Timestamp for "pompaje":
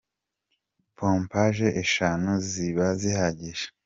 0.97-1.67